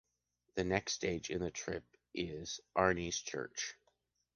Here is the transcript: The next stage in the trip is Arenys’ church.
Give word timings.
The 0.55 0.63
next 0.63 0.93
stage 0.93 1.29
in 1.29 1.43
the 1.43 1.51
trip 1.51 1.83
is 2.15 2.59
Arenys’ 2.75 3.23
church. 3.23 3.75